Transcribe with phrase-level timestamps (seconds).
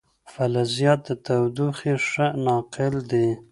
[0.33, 3.27] فلزات د تودوخې ښه ناقل دي.